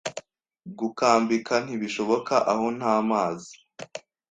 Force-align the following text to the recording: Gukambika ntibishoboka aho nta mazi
Gukambika 0.79 1.53
ntibishoboka 1.65 2.35
aho 2.51 2.65
nta 2.77 2.95
mazi 3.09 3.53